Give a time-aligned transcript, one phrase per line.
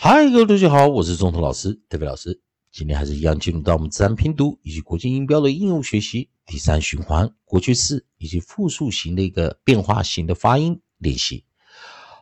[0.00, 2.40] 嗨，各位同学好，我是中头老师，特别老师。
[2.70, 11.44] 今天还是一样进入到我们自然拼读以及国际音标的应用学习第三循环，过去式以及复数型的一个变化型的发音练习。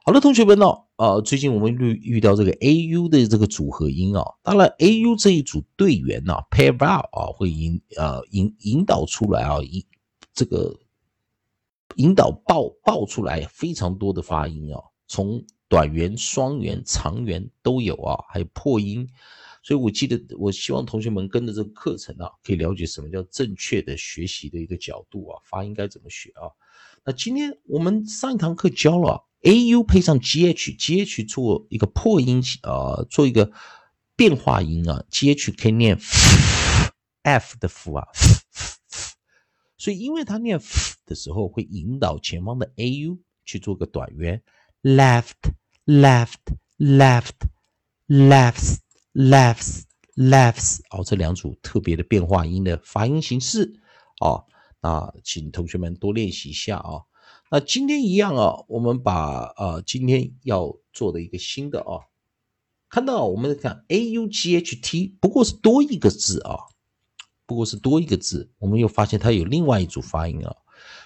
[0.07, 0.65] 好的，同学们呢，
[0.97, 9.85] 呃，最近我们遇遇到这个 A U 的这个组合音啊，当然 A U 这一组队员呢，pair vowel 啊，会引呃引引导出来啊，引
[10.33, 10.74] 这个
[11.97, 19.09] 引导爆爆出来非常多的发音啊，从短元、双元、长元都有啊，还有破音，
[19.62, 26.47] 所以我记得，我希望同学们跟着这个课程啊，可以了解什么叫正确的学习的一个角度啊，发音该怎么学啊？
[27.05, 33.51] 那今天我们上一堂课教了 A U 配上 G H，G H 做一个破音啊，做一个
[34.15, 35.98] 变化音啊，G H 可以念
[37.23, 38.07] F 的 F 啊，
[39.77, 44.43] 所以因为它念 F 的时候会引导前方的 A U 去做个短元。
[44.87, 45.51] Left,
[45.85, 47.49] left, left,
[48.07, 48.79] lefts,
[49.13, 49.83] lefts,
[50.15, 53.80] lefts，哦，这两组特别的变化音的发音形式，
[54.21, 54.47] 哦，
[54.80, 57.02] 那请同学们多练习一下啊。
[57.51, 62.07] 那今天一样啊，我们把呃今天要做的一个新的啊，
[62.88, 66.58] 看到我们看 a u g h t，不过是多一个字啊，
[67.44, 70.55] 不过是多一个字，我们又发现它有另外一组发音啊，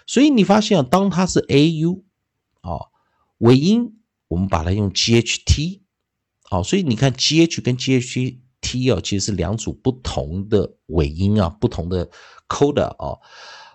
[0.07, 2.05] 所以你发现啊，当它是 a u
[2.61, 2.91] 啊。
[3.41, 5.83] 尾音我们把它用 G H T，
[6.43, 12.11] 好，所以你看 G H 跟 G H T 啊，其实是两组不同的尾音啊，不同的
[12.49, 13.19] code 啊。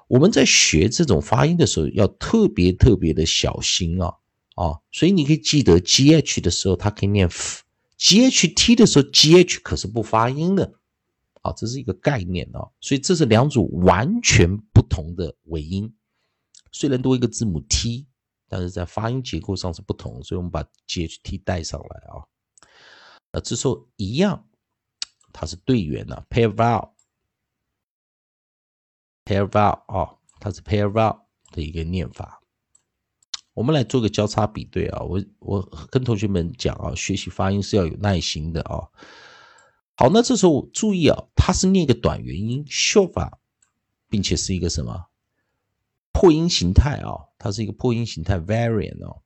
[0.07, 4.13] 我们在学这种发音的时候，要特别特别的小心啊
[4.53, 4.77] 啊！
[4.91, 10.75] 所以你可以记得 G H 的时候，它可以念，GHT 的时候，G H 可是不发音的
[11.41, 12.69] 啊，这是一个概念啊。
[12.79, 15.91] 所以这是两组完全不同的尾音，
[16.71, 18.05] 虽然多一个字母 T。
[18.47, 22.23] 但是在发音结构上是不同，所以我们把 G H T 带上来啊。
[23.31, 24.47] 那这时候一样，
[25.33, 26.89] 它是队员呢，pair vowel，pair
[29.49, 32.41] vowel 啊，它是 pair vowel 的一个念法。
[33.53, 35.01] 我们来做个交叉比对啊。
[35.01, 38.89] 我我跟同学们讲啊，学习发音是要有耐心的啊。
[39.97, 43.37] 好，那这时候注意啊，它是念一个短元音 short，
[44.09, 45.07] 并且是一个什么？
[46.17, 49.21] 破音形态啊，它是一个破音形态 variant 哦，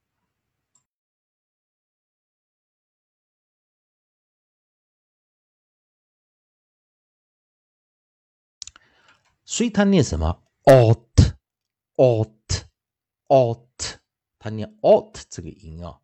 [9.45, 11.35] 所以它念什么？alt
[11.95, 12.66] alt
[13.27, 14.00] alt，
[14.39, 16.01] 它念 alt 这个音啊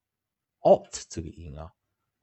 [0.60, 1.74] ，alt 这个音啊，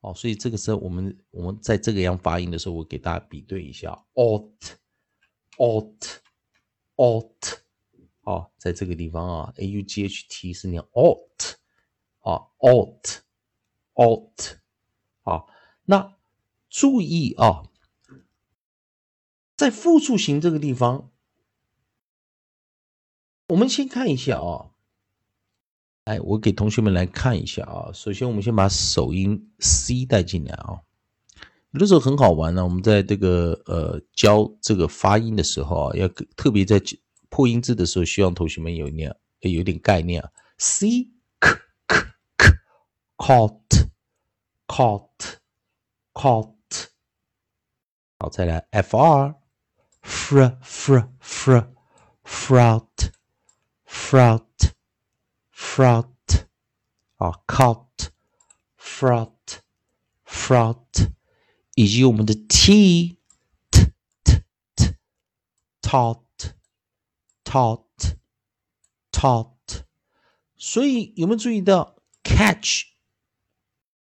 [0.02, 4.76] 哦，所以这个时候我们我们在这个样发音的时候，我给大家比对一下，alt
[5.58, 6.20] alt
[6.94, 7.61] alt。
[8.22, 11.55] 啊，在这个地方啊，a u g h t 是念 alt
[12.21, 13.19] 啊，alt
[13.94, 14.53] alt
[15.22, 15.44] 啊，
[15.87, 16.16] 那
[16.71, 17.65] 注意啊，
[19.56, 21.10] 在复数型这个地方，
[23.49, 24.71] 我们先看一下啊，
[26.04, 30.83] 哎，我给同学们来看一下啊，首先我们先把首音 c 带进来啊，
[31.72, 36.81] 有的时候很好玩呢，我们在这个呃教这个发音的时候啊，要特别在。
[37.32, 40.31] 破音字的时候，希望同学们有念，有点概念啊。
[40.59, 41.10] c
[41.41, 41.50] k
[41.87, 41.98] k
[42.37, 43.88] k，caught
[44.66, 45.38] caught
[46.12, 46.53] caught。
[48.19, 49.34] 好，再来 f r
[50.03, 51.69] fr fr fr
[52.22, 53.10] fruit
[53.87, 54.75] fruit
[55.54, 56.09] fruit。
[57.16, 58.10] 啊，caught
[58.78, 59.60] fruit
[60.26, 61.09] fruit，
[61.76, 63.16] 以及我们的 t
[63.71, 63.84] t
[64.22, 64.42] t
[64.76, 64.97] t
[65.81, 66.31] taught。
[67.52, 68.16] Taught,
[69.10, 69.84] taught，
[70.56, 72.84] 所以有没有注意到 catch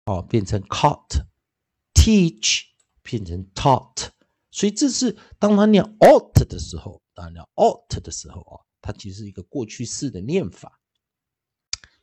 [0.05, 2.67] 哦变成 caught，teach
[3.03, 4.11] 变成 taught，
[4.53, 10.81] 所以这是当他念 out 的时候，当然 ought 的时候啊，它其实是一个过去式的念法，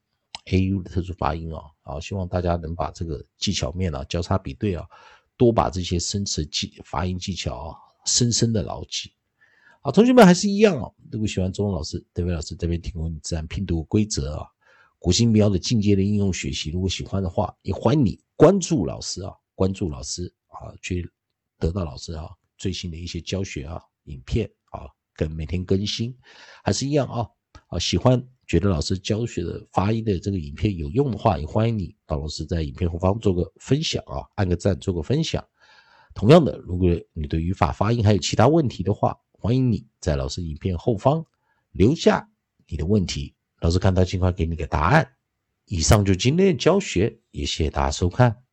[0.46, 1.52] ，a u 的特殊发音
[1.84, 4.84] 啊，希望大家能把这个技巧面啊交叉比对啊，
[5.36, 9.12] 多把这些生词技发音技巧啊深深的牢记。
[9.80, 10.90] 好，同学们还是一样啊。
[11.12, 14.46] 如果喜欢中文老师、德伟老师这边提供自然拼读规则啊、
[14.98, 21.08] 古新标的进阶的应用学习，如果喜欢的话，也欢迎你关注老师啊，关注老师啊，去
[21.58, 26.16] 得到老师啊最新的一些教学啊、影片啊，跟每天更新，
[26.62, 27.28] 还是一样啊。
[27.68, 35.44] 啊，喜欢觉得老师教学的发音的这个影片有用的话，也欢迎你到老师在影片后方做个分享啊，按个赞，做个分享。
[36.14, 41.24] 同样的，如果你对语法、发音还有其他问题的话，欢迎你在老师影片后方
[41.72, 42.28] 留下
[42.68, 45.08] 你的问题，老师看到尽快给你个答案。
[45.64, 48.43] 以上就今天的教学，也谢谢大家收看。